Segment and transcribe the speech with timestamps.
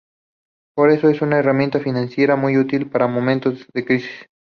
[0.75, 4.09] Por eso es una herramienta financiera muy útil para momentos de crisis.